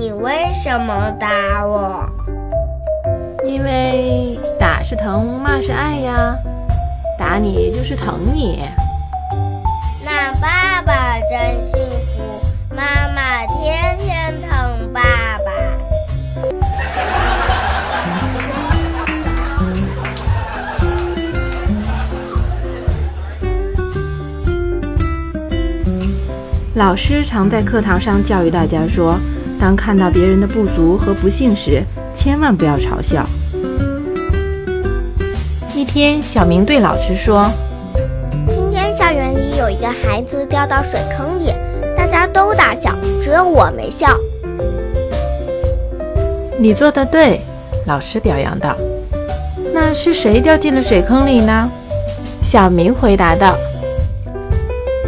[0.00, 2.08] 你为什么打我？
[3.46, 6.34] 因为打是疼，骂是爱呀。
[7.18, 8.64] 打你就是疼你。
[10.02, 12.22] 那爸爸真幸福，
[12.74, 12.82] 妈
[13.14, 15.02] 妈天天疼爸
[15.44, 15.52] 爸。
[26.74, 29.18] 老师常在课堂上教育大家说：
[29.60, 31.82] 当看到别人的不足和不幸时，
[32.14, 33.26] 千万不要嘲笑。
[35.74, 37.46] 一天，小明对老师说
[38.48, 41.52] ：“今天校园里有一个孩子掉到水坑里，
[41.94, 44.08] 大家都大笑，只有我没笑。”
[46.58, 47.40] 你做的对，
[47.86, 48.74] 老师表扬道。
[49.74, 51.70] 那是谁掉进了水坑里呢？
[52.42, 53.54] 小明回答道：“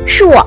[0.06, 0.47] 是我。”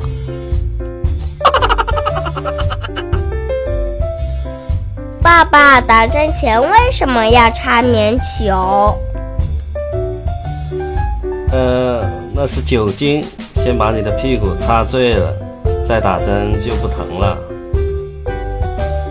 [5.26, 8.95] 爸爸打针前为什么要擦棉球？
[11.51, 15.34] 呃，那是酒精，先把你的屁股擦醉了，
[15.84, 17.35] 再打针就不疼了。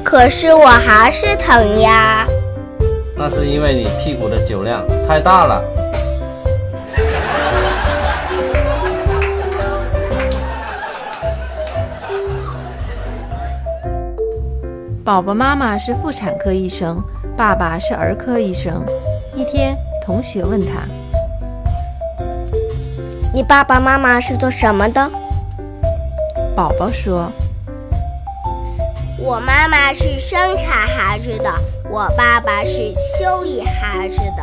[0.05, 2.25] 可是我还是疼呀。
[3.17, 5.61] 那是因为你屁股的酒量太大了。
[15.05, 16.99] 宝宝妈妈是妇产科医生，
[17.37, 18.83] 爸爸是儿科医生。
[19.37, 20.81] 一天，同学问他
[23.35, 25.11] ：“你爸爸妈妈是做什么的？”
[26.57, 27.31] 宝宝说
[29.21, 31.51] ：“我妈妈是生产孩子的，
[31.91, 34.43] 我爸爸是修理孩子的。”